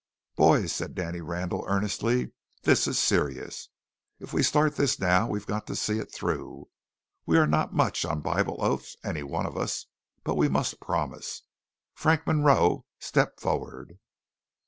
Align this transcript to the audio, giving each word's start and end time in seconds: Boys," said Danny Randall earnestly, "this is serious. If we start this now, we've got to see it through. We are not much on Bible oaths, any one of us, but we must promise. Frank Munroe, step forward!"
Boys," 0.35 0.73
said 0.73 0.95
Danny 0.95 1.21
Randall 1.21 1.63
earnestly, 1.67 2.31
"this 2.63 2.87
is 2.87 2.97
serious. 2.97 3.69
If 4.19 4.33
we 4.33 4.41
start 4.41 4.75
this 4.75 4.99
now, 4.99 5.27
we've 5.29 5.45
got 5.45 5.67
to 5.67 5.75
see 5.75 5.99
it 5.99 6.11
through. 6.11 6.69
We 7.27 7.37
are 7.37 7.45
not 7.45 7.75
much 7.75 8.03
on 8.03 8.21
Bible 8.21 8.57
oaths, 8.61 8.95
any 9.03 9.21
one 9.21 9.45
of 9.45 9.55
us, 9.55 9.85
but 10.23 10.37
we 10.37 10.49
must 10.49 10.79
promise. 10.79 11.43
Frank 11.93 12.25
Munroe, 12.25 12.87
step 12.97 13.39
forward!" 13.39 13.99